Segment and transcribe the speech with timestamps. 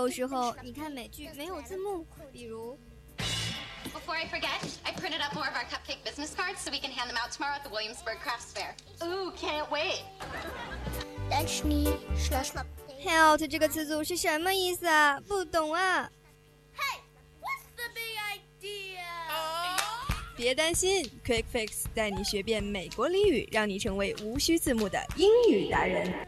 [0.00, 2.78] 有时候你看美剧没有字幕，比如。
[3.92, 7.10] Before I forget, I printed up more of our cupcake business cards so we can hand
[7.10, 8.74] them out tomorrow at the Williamsburg Crafts Fair.
[9.02, 10.04] Ooh, can't wait.
[13.04, 15.20] Help 这个词组是什么意思啊？
[15.20, 16.10] 不懂啊。
[16.74, 17.00] Hey,
[17.40, 18.16] what's the big
[18.64, 19.04] idea?
[20.34, 26.26] 别担心，Quick Fix 带你学遍美国俚语，让你成为无需字幕的英语达人。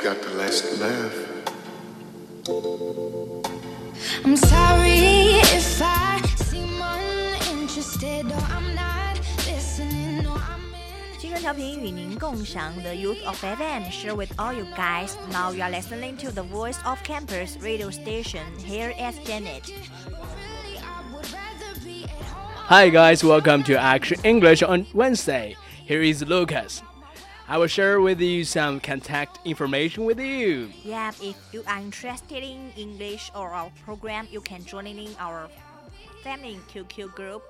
[0.00, 1.14] you've got the last laugh.
[4.24, 10.62] I'm sorry if I seem uninterested or I'm not listening or I'm
[11.18, 15.16] 青春调频与您共享 The Youth of FM share with all you guys.
[15.32, 18.44] Now you are listening to the Voice of Campus radio station.
[18.58, 19.72] Here is Janet.
[22.68, 25.56] Hi guys, welcome to Action English on Wednesday.
[25.86, 26.82] Here is Lucas.
[27.51, 30.69] I will share with you some contact information with you.
[30.85, 35.49] Yeah, if you are interested in English or our program, you can join in our
[36.23, 37.43] family QQ group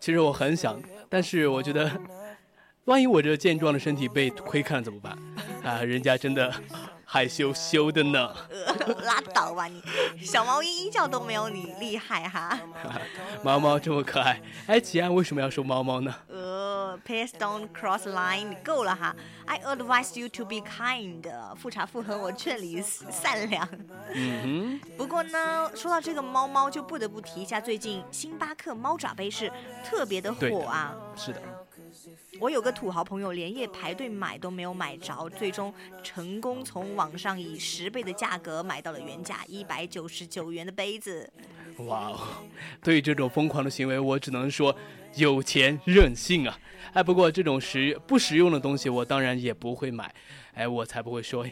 [0.00, 2.00] 其实我很想，但是我觉得。
[2.86, 5.16] 万一我这健壮的身体被窥看了怎么办？
[5.62, 6.52] 啊，人家真的
[7.04, 8.34] 害羞羞的呢。
[9.04, 9.80] 拉倒吧你，
[10.20, 12.58] 小猫一叫都没有你厉害哈。
[13.44, 16.12] 猫猫这么可爱，哎，吉安为什么要说猫猫呢？
[16.28, 19.14] 呃，Please don't cross line，你够了哈。
[19.46, 21.22] I advise you to be kind，
[21.54, 23.68] 复查复核，我劝你善良。
[24.12, 24.80] 嗯哼。
[24.96, 29.52] 不过呢，说到这个猫猫，就不得不提一下最近星巴克猫爪杯是
[29.84, 30.96] 特别的火啊。
[31.14, 31.40] 是的。
[32.40, 35.72] 我有个土豪朋友，连夜排队买都没有买着，最终
[36.02, 41.30] 成功从网上以十倍的价格买到了原价一百九十九元的杯子。
[41.78, 42.18] 哇哦，
[42.82, 44.74] 对于这种疯狂的行为，我只能说
[45.14, 46.58] 有钱任性啊！
[46.92, 50.14] 哎，不过这种实不实用的东西，我当然也不会买。
[50.54, 51.46] 哎，我才不会说，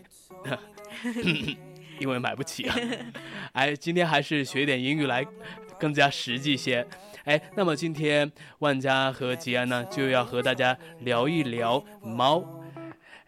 [1.99, 2.77] 因为买不起啊。
[3.53, 5.27] 哎，今天还是学点英语来，
[5.81, 6.87] 更加实际些。
[7.25, 8.31] 哎，那么今天
[8.61, 12.45] 万家和吉安呢就要和大家聊一聊猫。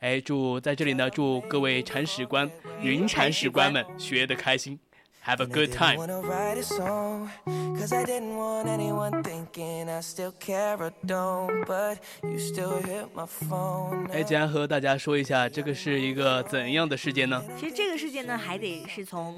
[0.00, 4.78] 哎，祝在这里呢，祝各位铲屎官、云铲屎官们学得开心
[5.25, 5.97] ，Have a good time。
[14.11, 17.43] 哎，吉安和大家说一下，这个是一个怎样的事件呢？
[17.59, 19.35] 其实这个事件呢，还得是从。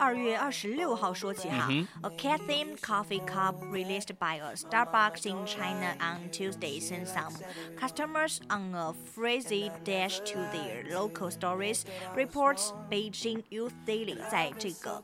[0.00, 7.32] 二月二十六号说起哈、嗯、，A cat-themed coffee cup released by a Starbucks in China on Tuesday sent some
[7.76, 11.84] customers on a frenzy dash to their local stores.
[12.14, 15.02] Reports Beijing Youth Daily 在这个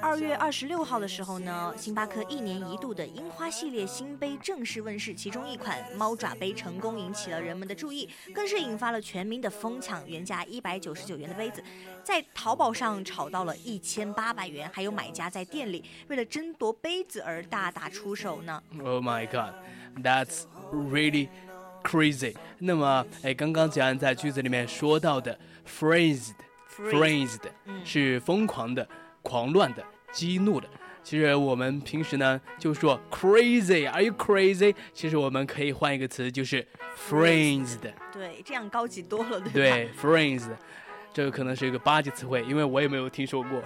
[0.00, 10.06] 二月二十六号的时候呢，星巴克一年一度的樱花系列新杯正式问世，其中一款猫爪杯成功引起了人们的注意，更是引发了全民的疯抢。
[10.08, 11.62] 原价一百九十九元的杯子，
[12.04, 18.62] 在淘宝上炒到了一千八百元，还有买家在店里为了争夺杯子而大打出手呢。
[18.84, 19.54] Oh my god,
[20.04, 20.42] that's
[20.72, 21.28] really
[21.82, 22.36] crazy。
[22.58, 25.36] 那么，哎，刚刚吉安在句子里面说到的
[25.66, 26.30] phrase
[26.76, 27.40] “frenzied”，“frenzied”
[27.84, 28.88] 是疯狂的、
[29.22, 29.84] 狂乱的。
[30.12, 30.68] 激怒的。
[31.02, 34.74] 其实我们平时呢就说 crazy，are you crazy？
[34.94, 37.92] 其实我们可以换一个词，就是 friends 的。
[38.12, 39.52] 对，这样高级多了，对吧？
[39.52, 40.48] 对，friends，
[41.12, 43.62] 这个可能是一个八级词汇，因为我也没有听说过。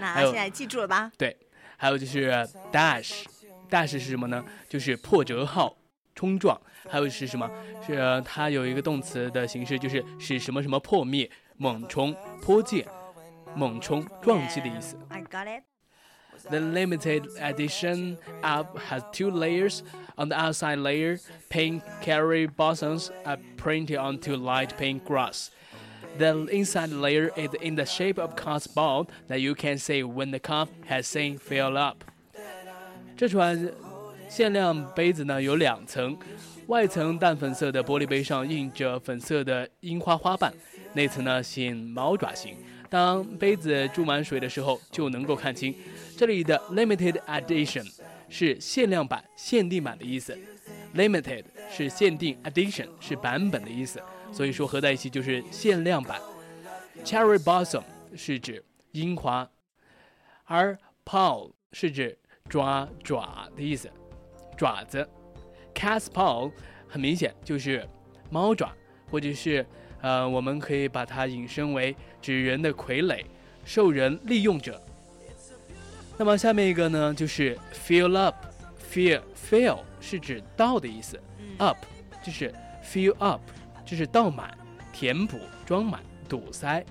[0.00, 1.12] 那现在记住了吧？
[1.18, 1.36] 对，
[1.76, 2.30] 还有就是
[2.72, 4.42] dash，dash 是什么呢？
[4.68, 5.76] 就是破折号、
[6.14, 6.58] 冲撞。
[6.88, 7.50] 还有是什么？
[7.86, 12.85] 是它有一个动词的形式，就是使什么什么破灭、猛冲、泼溅、
[13.55, 14.97] 猛冲、撞击的意思。
[15.09, 15.63] I got it.
[16.49, 19.81] The limited edition app has two layers.
[20.15, 21.19] On the outside layer,
[21.49, 25.49] pink cherry blossoms are printed onto light pink grass.
[26.17, 30.31] The inside layer is in the shape of card's ball that you can see when
[30.31, 32.03] the cup has been filled up.
[33.17, 33.71] 这款
[34.29, 36.17] 限量杯子呢有两层，
[36.67, 40.53] 外层淡粉色的玻璃杯上印着粉色的樱花花瓣，
[40.94, 42.56] 内层呢显猫爪形。
[42.88, 45.74] 当杯子注满水的时候，就能够看清。
[46.16, 47.84] 这里的 limited edition
[48.28, 50.38] 是限量版、限定版的意思
[50.94, 54.00] ，limited 是限定，edition 是版本的意思，
[54.32, 56.20] 所以说合在一起就是限量版。
[57.04, 57.82] Cherry blossom
[58.16, 59.50] 是指樱花，
[60.44, 62.16] 而 paw 是指
[62.48, 63.90] 抓爪的意思，
[64.56, 65.08] 爪子。
[65.74, 66.52] Cat's paw
[66.86, 67.84] 很明显就是
[68.30, 68.72] 猫爪，
[69.10, 69.66] 或者是
[70.04, 73.24] 呃，我们可以把它引申为指人的傀儡、
[73.64, 74.78] 受人利用者。
[76.18, 81.18] 那么下面一个呢，就是 fill up，fill fill 是指倒的意思
[81.56, 81.78] ，up
[82.22, 82.54] 就是
[82.84, 83.40] fill up，
[83.86, 84.54] 就是倒满、
[84.92, 86.84] 填补、装满、堵塞。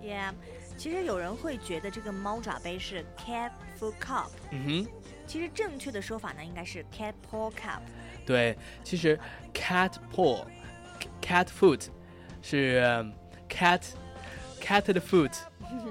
[0.00, 0.32] Yeah，
[0.76, 4.28] 其实有人会觉得这个猫爪杯是 cat foot cup。
[4.52, 4.86] 嗯哼。
[5.26, 7.80] 其实正确的说法呢，应该是 cat paw cup。
[8.24, 9.18] 对，其实
[9.52, 11.86] cat paw，cat foot
[12.41, 12.81] 是
[13.49, 13.81] cat
[14.61, 15.33] cat 的 foot。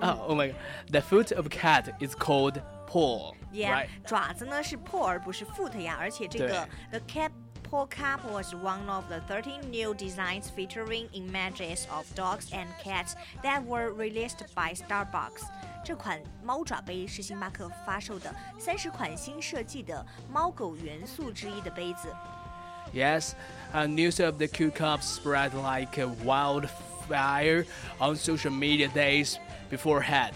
[0.01, 7.31] 啊，Oh my God，the foot of cat is called paw。Yeah，爪子呢是 paw 而不是 foot 呀，而且这个 the cat
[7.69, 13.15] paw cap was one of the 13 new designs featuring images of dogs and cats
[13.43, 15.43] that were released by Starbucks。
[15.85, 22.09] 这款猫爪杯是星巴克发售的三十款新设计的猫狗元素之一的杯子。
[22.94, 23.36] Yes,
[23.74, 27.66] uh, news of the Q cups spread like wildfire
[28.00, 29.40] on social media days
[29.70, 30.36] beforehand.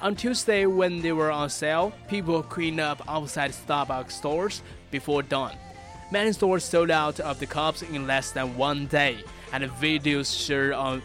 [0.00, 5.54] On Tuesday, when they were on sale, people queued up outside Starbucks stores before dawn.
[6.10, 9.18] Many stores sold out of the cups in less than one day,
[9.52, 11.02] and videos shared on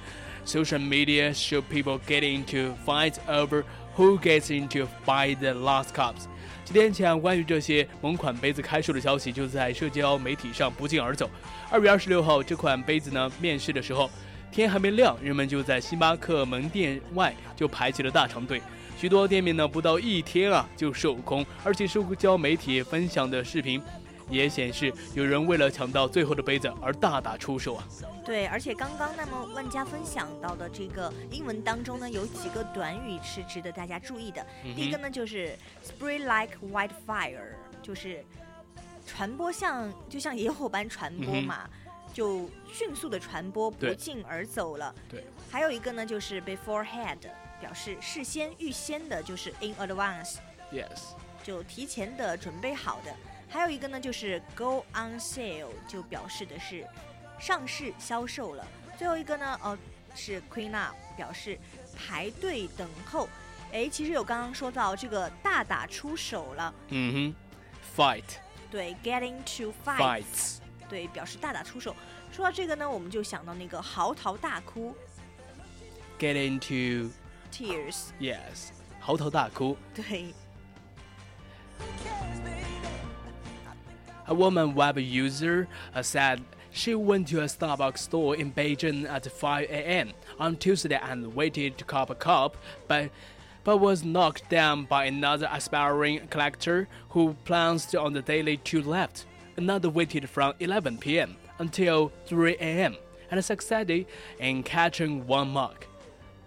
[0.47, 3.63] social media show people getting into fights over
[3.95, 6.25] who gets into buy the last cups.
[6.63, 11.29] 几天前，关于这些某款杯子开售的消息就在社交媒体上不胫而走。
[11.69, 14.09] 二月二十六号，这款杯子呢面世的时候，
[14.51, 18.61] 天还没亮，人们就在星巴克门店外就排起了大长队。
[18.97, 23.81] 许多店面呢不到一天啊就售空，而且社交媒体分享的视频
[24.29, 27.87] 也显示，有人为了抢到最后的杯子而大打出手啊。
[28.25, 34.45] 对，而且刚刚那么万家分享到的这个英文当中呢，有几个短语是值得大家注意的。
[34.63, 38.23] 第一个呢就是 spread like wildfire，就是
[39.05, 41.69] 传播像就像野火般传播嘛。
[42.13, 44.95] 就迅速的传播，不胫而走了。
[45.07, 47.19] 对，还有一个呢，就是 beforehand，
[47.61, 50.37] 表示事先、预先的，就是 in advance。
[50.71, 51.13] Yes，
[51.43, 53.15] 就提前的准备好的。
[53.49, 56.85] 还有一个呢，就是 go on sale，就表示的是
[57.39, 58.67] 上市销售了。
[58.97, 59.77] 最后一个呢，呃，
[60.15, 61.57] 是 queen up，表示
[61.95, 63.29] 排队等候。
[63.71, 66.73] 哎，其实有刚刚说到这个大打出手了。
[66.89, 67.33] 嗯
[67.95, 68.23] 哼，fight。
[68.69, 70.57] 对，getting to fights。
[70.89, 71.95] 对，表示大打出手。
[72.31, 74.95] 说到这个呢，我们就想到那个嚎啕大哭
[76.19, 77.09] ，get into
[77.51, 78.07] tears。
[78.19, 79.77] Yes，嚎啕大哭。
[79.93, 80.33] 对。
[84.27, 89.69] A woman web user uh, said she went to a Starbucks store in Beijing at 5
[89.69, 90.11] a.m.
[90.39, 92.57] on Tuesday and waited to cop a cup,
[92.87, 93.09] but
[93.63, 99.25] but was knocked down by another aspiring collector who pounced on the daily two left.
[99.57, 101.35] Another waited from 11 p.m.
[101.59, 102.95] until 3 a.m.
[103.29, 104.05] and succeeded
[104.39, 105.85] in catching one mug.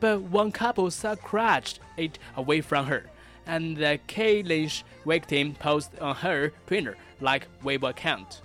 [0.01, 3.05] But one couple scratched it away from her,
[3.47, 8.41] and the K Lynch victim posted on her Twitter like Weibo account.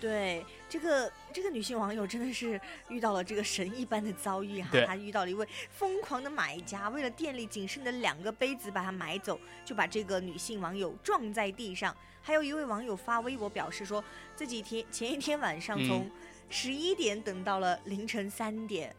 [0.00, 11.94] 对这个这个女性网友真的是遇到了这个神一般的遭遇哈，对她遇到了一位疯狂的买家，为了店里仅剩的两个杯子把它买走，就把这个女性网友撞在地上。
[12.22, 14.02] 还有一位网友发微博表示说，
[14.34, 16.10] 自己天前一天晚上嗯从
[16.48, 18.94] 十一点等到了凌晨三点，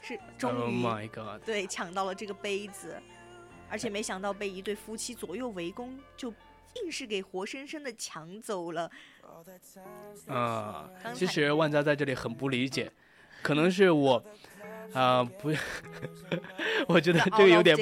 [0.00, 1.44] 是终 Oh 于、my god！
[1.44, 3.00] 对抢到了这个杯子，
[3.70, 6.30] 而且没想到被一对夫妻左右围攻，就
[6.82, 8.90] 硬是给活生生的抢走了。
[10.26, 12.90] 啊、刚才其实万家在这里很不理解，
[13.42, 14.24] 可能是我，
[14.92, 15.52] 啊，不，
[16.88, 17.76] 我觉得这个有点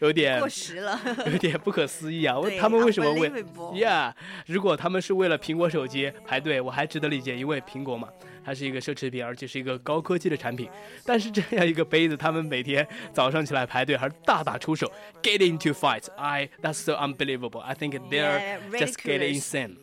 [0.00, 2.36] 有点过时了，有点不可思议啊！
[2.58, 3.30] 他们为什么为
[3.78, 4.14] 呀？
[4.46, 8.08] 如果他们是为了苹果手机排队，我还值得理解，因为苹果嘛，
[8.42, 10.68] 它是一个奢侈品，而且是一个高科技的产品。
[11.04, 14.90] 但是这样一个杯子，他们每天早上起来排队，还是大打出手
[15.22, 16.06] ，get into fight。
[16.16, 17.60] I that's so unbelievable.
[17.60, 19.76] I think they're just getting insane.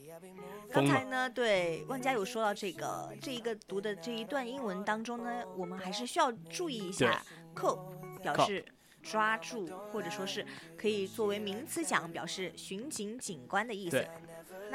[0.72, 7.22] 刚，才呢，对万家有说到这个这一个读的这一段英文当中呢，我们还是需要注意一下
[7.56, 7.80] cope
[8.22, 8.64] 表示
[9.02, 10.46] 抓住，或者说是
[10.78, 14.06] 可以作为名词讲，表示巡警、警官的意思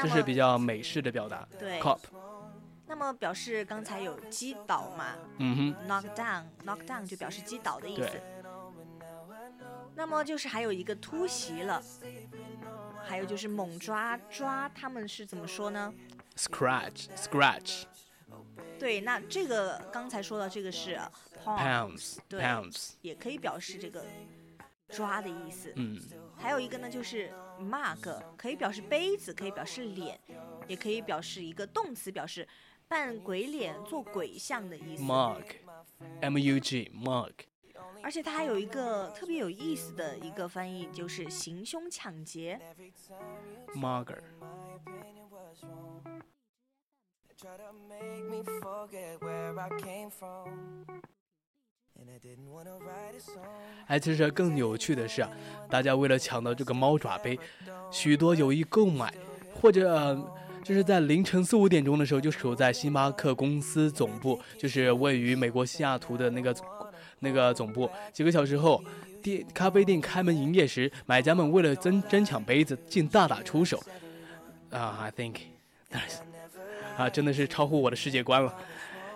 [0.00, 1.46] 这是比较美式的表达。
[1.58, 1.98] 对 cop，
[2.86, 8.22] 那么表示刚才有击倒嘛嗯哼，，knock down，knock down 就表示击倒的意思对。
[9.94, 11.82] 那么就是还有一个突袭了，
[13.04, 15.92] 还有就是猛抓抓，他们是怎么说呢
[16.36, 17.82] ？scratch，scratch，
[18.78, 20.98] 对，那这个刚才说到这个是
[21.44, 24.04] palm，pounds，对 pounds，也可以表示这个
[24.88, 25.72] 抓的意思。
[25.76, 26.00] 嗯，
[26.36, 27.30] 还有一个呢，就是
[27.60, 30.18] mug，可以表示杯子，可以表示脸，
[30.66, 32.46] 也可以表示一个动词，表示
[32.88, 35.02] 扮鬼脸、做鬼相的意思。
[35.02, 37.32] mug，m u g，mug，
[38.02, 42.60] 而且它还有一个特别有意思的一个翻译，就是行凶抢劫。
[43.76, 44.18] mugger，
[53.86, 55.26] 哎，其实更有趣的是，
[55.70, 57.38] 大家为了抢到这个猫爪杯，
[57.90, 59.12] 许多有意购买，
[59.60, 60.16] 或者、
[60.62, 66.54] 就是在凌晨四五点钟的时候就守在星巴克公司总部，就是位于美国西雅图的那个
[67.22, 67.90] 那个总部。
[68.12, 68.84] 几个小时后，
[69.22, 73.82] 店咖啡店开门营业时，买家们为了争争抢杯子，竟大打出手。
[74.70, 75.36] 啊、i think，
[76.96, 78.54] 啊，真的是超乎我的世界观了。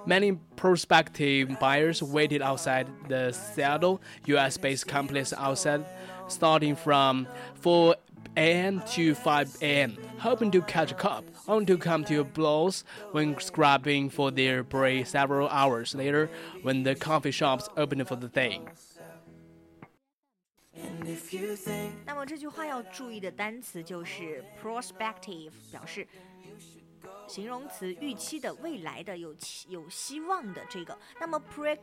[0.07, 5.83] Many prospective buyers waited outside the Seattle U.S.-based complex outside,
[6.28, 7.96] starting from 4
[8.38, 8.82] a.m.
[8.94, 14.10] to 5 a.m., hoping to catch a cup, only to come to blows when scrapping
[14.10, 16.30] for their break several hours later
[16.64, 18.62] when the coffee shops opened for the day.
[20.74, 26.08] And if you think 那么这句话要注意的单词就是 prospective，表示
[27.28, 30.98] 形容词预期的、未来的、有期有希望的这个。
[31.20, 31.78] 那么 pre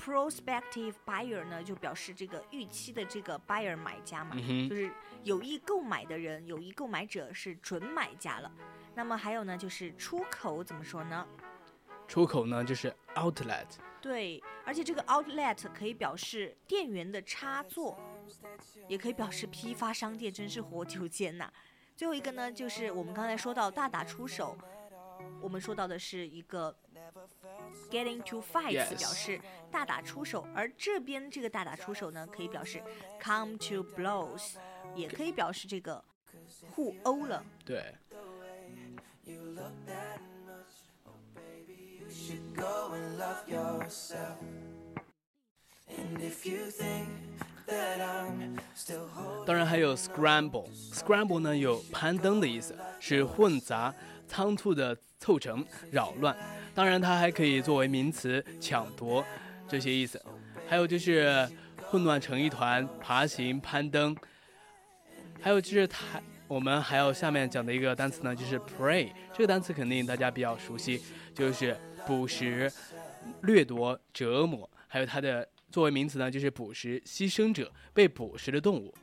[0.00, 4.90] prospective buyer 呢，就表示这个预期的这个 buyer 买家嘛，嗯就是
[5.24, 8.50] 有意购买的人，有意购买者是准买家了。
[8.94, 11.26] 那么还有呢，就是出口怎么说呢？
[12.08, 13.66] 出口呢就是 outlet，
[14.00, 17.96] 对，而且这个 outlet 可以表示店员的插座，
[18.88, 21.52] 也可以表示批发商店，真是活久见呐。
[21.94, 24.56] 最后一个呢，就是我们刚才说到大打出手，
[25.40, 26.74] 我们说到的是一个
[27.90, 29.40] get into fights，、Yes 表示
[29.70, 32.82] 大打出手，而这边这个大打出手呢，可以表示
[33.20, 34.54] come to blows，
[34.94, 36.04] 也可以表示这个
[36.74, 37.44] 互殴了。
[37.64, 37.94] 对。
[39.30, 44.36] you look that much, oh baby, you should go and love yourself.
[45.88, 47.08] And if you think
[47.66, 53.94] that I'm still holding 当然还有 scramble，scramble 呢有攀登的意思，是混杂、
[54.26, 56.36] 仓促的凑成、扰乱。
[56.74, 59.24] 当然，它还可以作为名词抢夺
[59.68, 60.22] 这些意思。
[60.68, 61.48] 还有就是
[61.82, 64.16] 混乱成一团、爬行、攀登。
[65.40, 69.10] 还有就是它，我们还有下面讲的一个单词呢，就是 prey。
[69.32, 71.02] 这个单词肯定大家比较熟悉，
[71.34, 72.70] 就是捕食、
[73.42, 74.68] 掠夺、折磨。
[74.86, 78.94] 还有它的作为名词呢，就是捕食、牺牲者、被捕食的动物。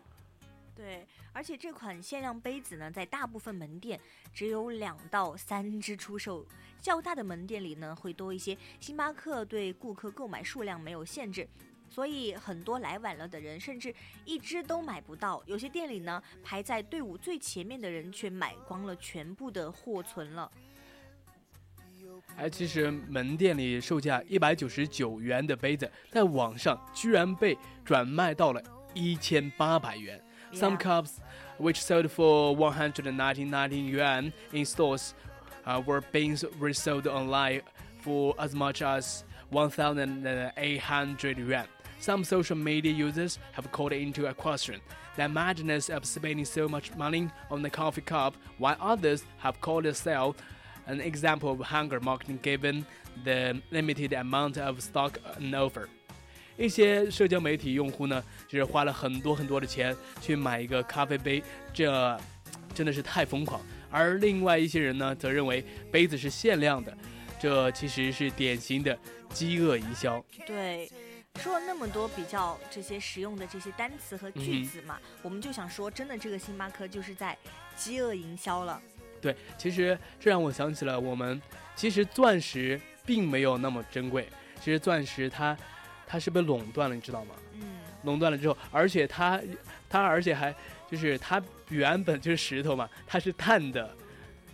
[0.76, 1.06] 对，
[1.38, 4.00] 而且这款限量杯子呢，在大部分门店
[4.34, 6.44] 只有两到三只出售，
[6.82, 8.58] 较大的门店里呢会多一些。
[8.80, 11.48] 星巴克对顾客购买数量没有限制，
[11.88, 13.94] 所以很多来晚了的人甚至
[14.26, 15.44] 一只都买不到。
[15.46, 20.52] 有些店里呢，排在队伍最前面的人却买光了全部的货存了。
[22.36, 28.64] 哎，其实门店里售价一百九十九元的杯子，在网上居然被转卖到了
[28.96, 30.20] 一千八百元。
[30.54, 31.20] Some cups,
[31.58, 35.14] which sold for 119.19 yuan in stores,
[35.66, 37.62] uh, were being resold online
[38.02, 41.68] for as much as 1,800 yuan.
[42.00, 44.82] Some social media users have called into a question
[45.18, 49.84] the madness of spending so much money on a coffee cup, while others have called
[49.84, 50.36] the sale
[50.86, 52.86] an example of hunger marketing given
[53.24, 55.90] the limited amount of stock on offer.
[56.58, 61.42] 一些社交媒体用户呢，就是花了很多很多的钱去买一个咖啡杯，
[61.74, 62.20] 这
[62.74, 63.62] 真的是太疯狂。
[63.90, 66.96] 而另外一些人呢，则认为杯子是限量的，
[67.40, 68.98] 这其实是典型的
[69.30, 70.24] 饥饿营销。
[70.46, 70.92] 对，
[71.36, 77.38] 说了那么多比较这些实用的这些单词和句子嘛，我们就想说，真的这个星巴克就是在
[77.76, 78.82] 饥饿营销了。
[79.22, 81.42] 对，其实这让我想起了我们，
[81.76, 84.28] 其实钻石并没有那么珍贵，
[84.60, 85.58] 其实钻石它
[86.08, 87.36] 它是被垄断了，你知道吗？
[87.54, 89.40] 嗯，垄断了之后，而且它
[89.90, 90.56] 它而且还
[90.90, 93.94] 就是它原本就是石头嘛，它是碳的，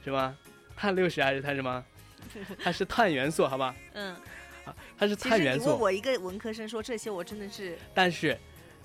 [0.03, 0.35] 是吗？
[0.75, 1.85] 碳六十还是碳什么？
[2.59, 3.75] 它是碳元素，好吧？
[3.93, 4.15] 嗯，
[4.65, 5.77] 啊，它是碳元素。
[5.77, 8.35] 我一个文科生说这些，我真的是但是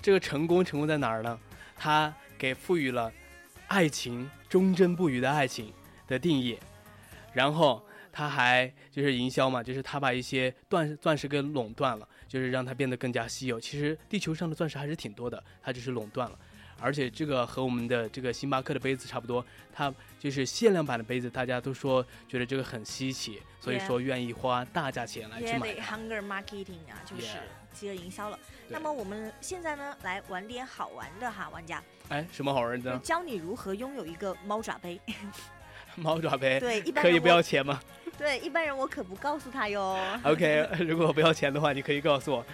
[0.01, 1.39] 这个成功成功在哪儿呢？
[1.75, 3.11] 它给赋予了
[3.67, 5.73] 爱情忠贞不渝的爱情
[6.07, 6.59] 的定义，
[7.33, 13.59] 然后他还就是营销嘛，就是他把一些钻钻石给垄断了，就是让它变得更加稀有。
[13.59, 16.39] 其实地球上的钻石还是挺多的，它只是垄断了。
[16.81, 25.97] 而且这个和我们的这个星巴克的杯子差不多，它就是限量版的杯子，大家都说觉得这个很稀奇，所以说愿意花大价钱来去买 the 它。
[25.97, 27.37] hunger marketing 啊，就是
[27.73, 28.39] 饥饿营销了。
[28.69, 32.97] 对那么我们现在呢，来玩点好玩的哈，玩家，哎，什么好玩的？
[32.99, 34.97] 教你如何拥有一个猫爪杯。
[35.97, 37.81] 猫爪杯，对 一般可以不要钱吗
[38.19, 39.97] 对，一般人我可不告诉他哟。
[40.23, 42.45] ？OK，如果不要钱的话，你可以告诉我。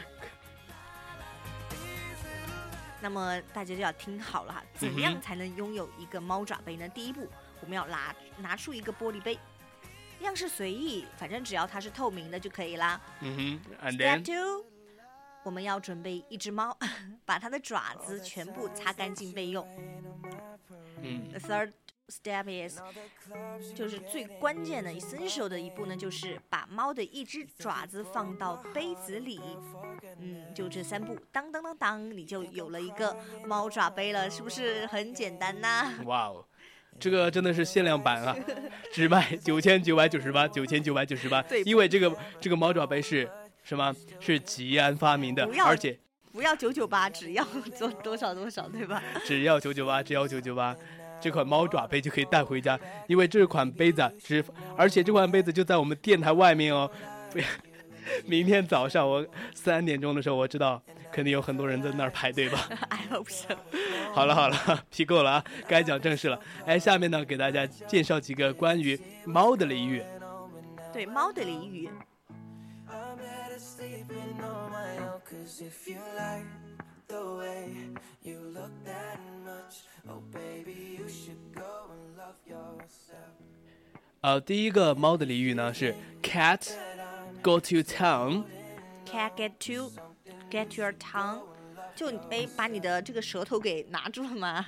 [3.02, 6.88] 那么大家就要听好了哈，怎样才能拥有一个猫爪杯呢？
[6.90, 7.28] 第一步，
[7.62, 9.40] 我们要拿拿出一个玻璃杯，
[10.22, 13.02] 样式随意，反正只要它是透明的就可以啦。
[13.22, 14.66] 嗯哼，and Step then，two，
[15.44, 16.78] 我们要准备一只猫，
[17.26, 19.68] 把它的爪子全部擦干净备用。
[21.02, 21.72] 嗯 The third
[22.08, 22.80] step is，
[23.76, 29.40] 就是最关键的 essential 的一步呢，就是把猫的一只爪子放到杯子里。
[30.20, 35.92] 嗯，就这三步，当当当当，你就有了一个猫爪杯了，是不是很简单呐？
[36.06, 36.46] 哇哦，
[37.00, 38.36] 这个真的是限量版啊，
[38.94, 41.42] 只卖九千九百九十八，九千九百九十八。
[41.42, 43.30] 对因为这个这个猫爪杯是
[43.64, 43.94] 什么？
[44.20, 45.98] 是吉安发明的而且
[46.32, 47.44] 不要九九八，只要
[47.80, 49.02] 多多少多少，对吧？
[49.26, 50.76] 只要九九八，只要九九八。
[51.26, 54.46] 这款猫爪杯就可以带回家，因为这款杯子啊，只
[54.78, 56.88] 而且这款杯子就在我们电台外面哦。
[57.32, 57.46] 不 要
[58.28, 60.80] 明天早上我三点钟的时候，我知道
[61.12, 62.70] 肯定有很多人在那儿排队吧。
[62.90, 63.56] I hope so。
[64.14, 64.56] 好了好了，
[64.92, 66.40] 批够了啊，该讲正事了。
[66.68, 70.04] 哎，下面呢给大家介绍几个关于猫的俚语。
[70.94, 71.90] 对猫的俚语，
[77.08, 77.70] The way
[78.24, 83.36] you look that much, oh baby, you should go and love yourself.
[84.22, 86.72] 呃，第一个猫的俚语呢是 cat
[87.44, 88.44] go to town。
[89.06, 89.92] Cat get to
[90.50, 91.44] get your tongue，
[91.96, 94.66] 就哎把你的这个舌头给拿住了吗？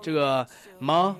[0.00, 0.46] 这个
[0.78, 1.16] 猫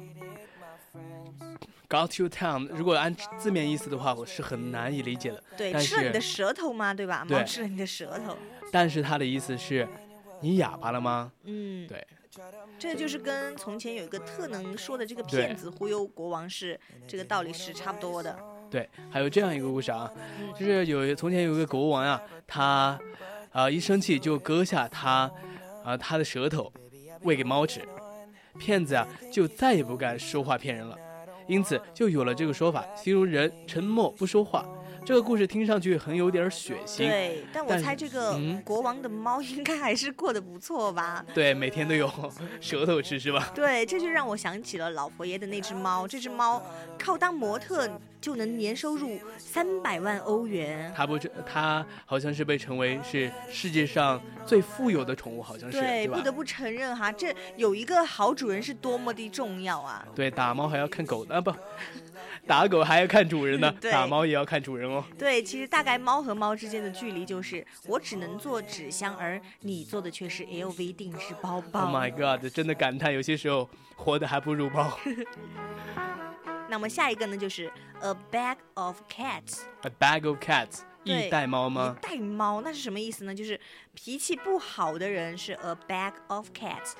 [1.88, 5.42] go to town，如果按字面意思的话，我是很难以理解的。
[5.56, 6.94] 对，吃了你的舌头吗？
[6.94, 7.26] 对吧？
[7.28, 8.36] 猫吃了你的舌头。
[8.70, 9.86] 但是它的意思是，
[10.42, 11.32] 你哑巴了吗？
[11.44, 12.04] 嗯，对，
[12.78, 18.36] 这就是跟从前有一个特能说的这个骗子忽悠国王是这个道理是差不多的。
[18.68, 22.98] 对，还有这样一个故事啊，嗯就是有从前有一个国王啊、他
[23.52, 25.30] 啊、一生气就割下他
[25.84, 26.72] 啊、他的舌头
[27.22, 27.82] 喂给猫吃，
[28.58, 30.96] 骗子啊就再也不敢说话骗人了，
[31.46, 34.66] 因此就有了这个说法，形容人沉默不说话。
[35.04, 41.24] 这个故事听上去很有点血腥，对，但我猜这个嗯国王的猫应该还是过得不错吧？
[41.34, 42.10] 对，每天都有
[42.60, 43.50] 舌头吃是吧？
[43.54, 46.06] 对，这就让我想起了老佛爷的那只猫。
[46.06, 46.62] 这只猫
[46.98, 47.88] 靠当模特
[48.22, 50.90] 就能年收入三百万欧元。
[50.96, 56.20] 他不是，它好像是被称为是世界上最富有的宠物，好像是，对，对不？
[56.22, 60.06] 得不承认哈，这有一个好主人是多么的重要啊！
[60.14, 61.52] 对，打猫还要看狗的啊，不，
[62.46, 65.04] 打狗还要看主人呢， 对打猫也要看主人哦。
[65.18, 71.86] 对，其实大概猫和猫之间的距离就是，我只能做纸箱，而你做的却是 LV 定制包包。
[71.86, 72.48] Oh my god！
[72.54, 74.96] 真的感叹，有些时候活的还不如猫。
[76.72, 79.58] 那么下一个呢，就是 a bag of cats。
[79.82, 81.94] A bag of cats，对一袋猫吗？
[81.98, 83.34] 一袋猫那是什么意思呢？
[83.34, 83.60] 就是
[83.92, 86.94] 脾气不好的人是 a bag of cats。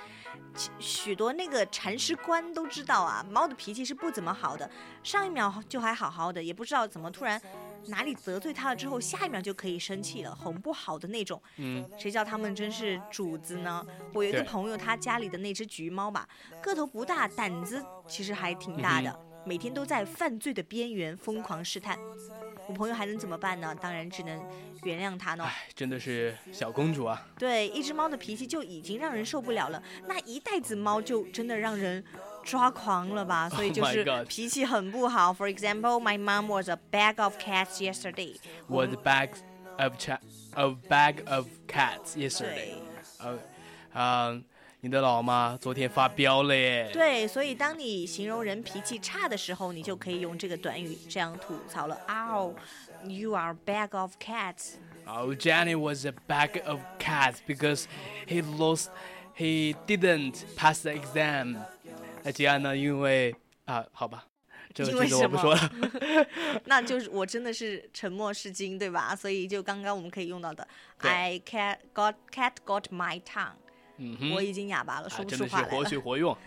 [0.55, 4.71] 其许多那个铲屎官都知道啊，猫的脾气是不怎么好的，
[5.03, 7.41] 上一秒就还好好的，也不知道怎么突然
[7.87, 11.43] 哪里得罪它了之后，下一秒就可以生气了，哄不好的那种。
[11.57, 13.83] 嗯，谁叫他们真是主子呢？
[14.13, 16.29] 我有一个朋友，他家里的那只橘猫吧，
[16.63, 21.99] 个头不大，胆子其实还挺大的，嗯每天都在犯罪的边缘疯狂试探。
[22.69, 23.75] 我朋友还能怎么办呢？
[23.75, 24.41] 当然只能
[24.85, 25.45] 原谅他呢。
[25.45, 27.27] 哎，真的是小公主啊！
[27.37, 32.03] 对，一只猫的脾气就已经让人受不了了，那一袋子猫就真的让人
[32.45, 33.49] 抓狂了吧？
[33.51, 35.35] 所以就 Oh 是脾气很不好。
[35.35, 38.37] For example, my mom was a bag of cats yesterday.
[38.69, 39.31] Was bag
[39.79, 40.21] of cha
[40.55, 42.83] of bag of cats yesterday 对。
[43.19, 43.39] 呃，
[43.93, 44.41] 啊，
[44.85, 46.90] 你的老妈昨天发飙了耶。
[46.92, 51.97] 对，所以当你形容人脾气差的时候，你就可以用这个短语这样吐槽了。
[52.09, 52.53] Oh,
[53.05, 54.73] you are a bag of cats.
[55.07, 57.85] Oh, Johnny was a bag of cats because
[58.27, 58.88] he lost,
[59.37, 61.59] he didn't pass the exam.
[62.25, 62.77] 那吉安呢？
[62.77, 64.25] 因为啊，好吧，
[64.75, 65.71] 这个我不说了。
[66.64, 69.14] 那就是我真的是沉默是金，对吧？
[69.14, 70.66] 所以就刚刚我们可以用到的
[70.99, 73.53] ，I cat got cat got my tongue，、
[74.03, 75.85] 嗯，我已经哑巴了，啊说不真的是活。
[75.85, 76.37] 学活用。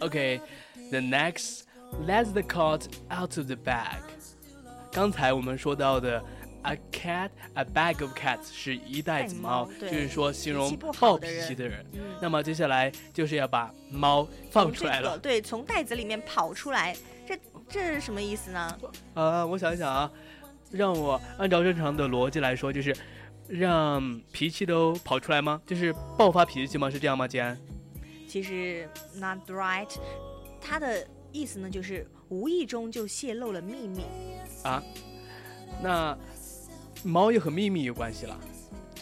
[0.00, 0.40] Okay,
[0.90, 1.62] the next,
[2.04, 4.02] let the cat out of the bag.
[4.90, 6.20] 刚才我们说到的
[6.62, 11.86] a cat, a bag of cats 是一袋子猫，猫就是说形容暴脾气的人。
[11.92, 15.16] 嗯那么接下来就是要把猫放出来了。
[15.18, 16.96] 对，从袋子里面跑出来，
[17.72, 18.78] 这这是什么意思呢？
[19.14, 20.12] 啊，我想一想啊，
[20.70, 22.94] 让我按照正常的逻辑来说，就是
[23.48, 25.60] 让脾气都跑出来吗？
[25.66, 26.90] 就是爆发脾气吗？
[26.90, 27.26] 是这样吗？
[27.26, 27.58] 既然
[28.28, 29.88] 其实 not right，
[30.60, 34.04] 它的意思呢就是无意中就泄露了秘密。
[34.64, 34.82] 啊，
[35.82, 36.16] 那
[37.02, 38.38] 猫又和秘密有关系了。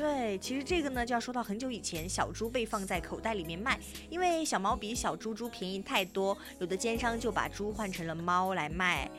[0.00, 9.10] 对，其实这个呢就要说到很久以前，小猪被放在口袋里面卖，因为小猫比小猪猪便宜太多，有的奸商就把猪换成了猫来卖。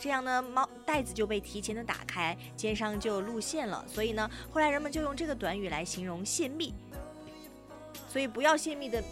[0.00, 3.84] 这样呢，猫袋子就被提前的打开，奸商就露馅了。
[3.88, 6.72] 所以呢，后来人们就用这个短语来形容泄密。
[8.08, 9.02] 所以不要泄密的，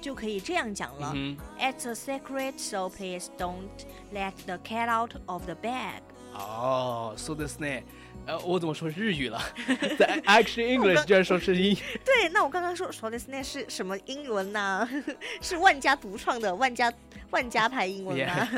[0.00, 1.12] 就可以这样讲了。
[1.14, 3.68] 嗯 It's a secret, so please don't
[4.12, 6.02] let the cat out of the bag.
[6.32, 7.82] 哼，哦，so this ne，
[8.26, 9.40] 呃，我怎么说日语了？
[9.98, 14.88] 在 Action English 居然说是英， 对，那我刚刚说说的是那是什么英文呢？
[15.40, 16.92] 是万家独创的万家
[17.30, 18.48] 万家牌英文吗？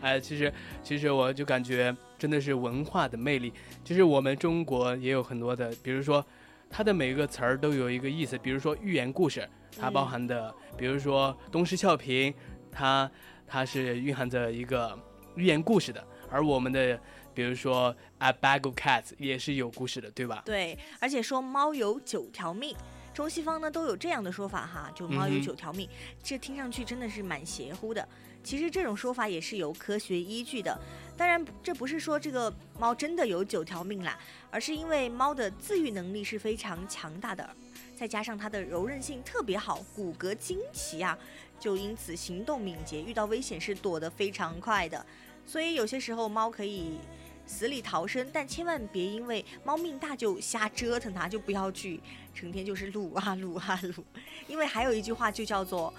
[0.00, 3.52] 哎，其实其实我就感觉真的是文化的魅力。
[3.84, 6.24] 其实我们中国也有很多的，比如说
[6.68, 9.48] 它的每一个词儿都有一个意思，比如说寓言故事，
[9.78, 12.34] 它包含的，比如说东施效颦，
[12.72, 13.08] 它
[13.46, 14.98] 它是蕴含着一个
[15.36, 16.98] 寓言故事的，而我们的
[17.34, 20.42] 比如说 a bag of cats 也是有故事的，对吧？
[20.44, 22.76] 对，而且说猫有九条命，
[23.14, 25.88] 中西方呢都有这样的说法哈，就猫有九条命，
[26.22, 28.06] 这听上去真的是蛮邪乎的。
[28.44, 30.76] 其实这种说法也是有科学依据的，
[31.22, 34.18] 当然这不是说这个猫真的有九条命啦，
[34.50, 37.48] 而是因为猫的自愈能力是非常强大的，
[37.94, 41.16] 再加上它的柔韧性特别好，骨骼惊奇啊，
[41.60, 45.06] 就因此行动敏捷，遇到危险是躲得非常快的。
[45.46, 46.98] 所以有些时候猫可以
[47.46, 52.00] 死里逃生，但千万别因为猫命大就瞎折腾它，就不要去
[52.34, 54.04] 成天就是撸啊撸啊撸。
[54.48, 55.94] 因为还有一句话就叫做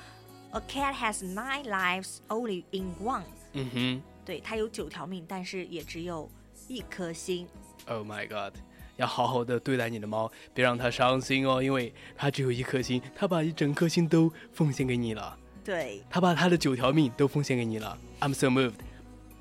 [0.51, 6.29] “A cat has nine lives only in one”，嗯哼对，它有九条命，但是也只有
[6.67, 7.47] 一颗心。
[7.88, 8.57] ，Oh my god。
[8.97, 15.36] 要好好的对待你的猫，别让它伤心哦，因为它只有一颗心，它把一整颗心都奉献给你了。
[15.63, 18.75] 对它把它的九条命都奉献给你了，I'm so moved。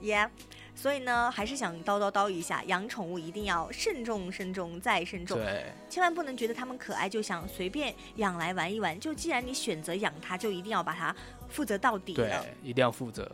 [0.02, 0.30] ，Yeah。
[0.74, 8.98] 所以呢，还是想叨叨叨一下，养宠物一定要慎重、慎重再慎重，对，千万不能觉得它们可爱就想随便养来玩一玩。
[8.98, 11.14] 就既然你选择养它，就一定要把它
[11.50, 13.30] 负责到底对。，一定要负责。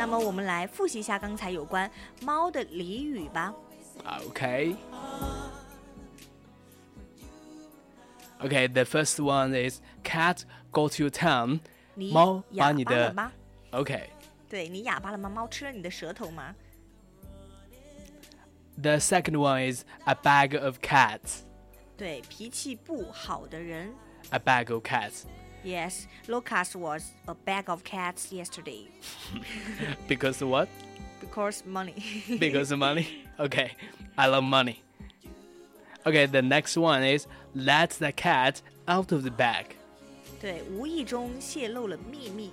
[0.00, 1.90] 那么我们来复习一下刚才有关
[2.22, 3.54] 猫的俚语吧。
[4.04, 4.76] Okay.
[8.40, 11.60] Okay, the first one is cat go to town.
[11.94, 13.32] 你猫把哑你的巴了吗？
[13.72, 14.02] Okay.
[14.48, 15.28] 对你哑巴了吗？
[15.28, 16.54] 猫吃了你的舌头吗？
[18.80, 21.40] The second one is a bag of cats.
[21.96, 23.94] 对，脾气不好的人。
[24.28, 25.22] A bag of cats.
[25.64, 28.86] Yes, Lucas was a bag of cats yesterday
[30.08, 30.68] Because what?
[31.20, 31.94] because money.
[32.38, 33.06] Because of money.
[33.40, 33.72] Okay.
[34.16, 34.80] I love money.
[36.06, 39.74] Okay, the next one is let the cat out of the bag.
[40.40, 42.52] 对，无意中泄露了秘密。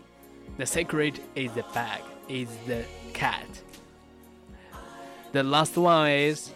[0.57, 3.45] The secret is the bag, is the cat.
[5.33, 6.49] The last one is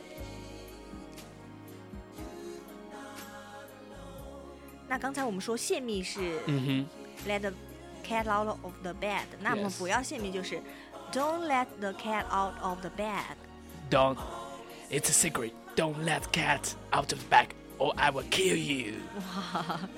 [4.92, 6.86] 那刚才我们说泄密是嗯
[7.28, 7.54] let the
[8.04, 10.62] cat out of the bed，那么 Yes 不要泄密就是
[11.12, 13.36] don't let the cat out of the bag。
[13.90, 14.18] don't.
[14.90, 15.52] It's a secret.
[15.76, 18.94] Don't let cat out of the bag, or I will kill you.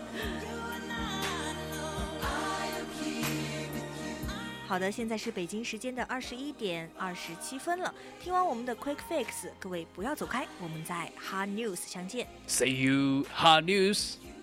[4.67, 7.93] 好的，现在是北京时间的二十一点二十七分了。
[8.19, 12.27] 听完我们的 Quick Fix，各位不要走开，我们在 Hard News 相见。
[12.47, 14.15] See you, hard news.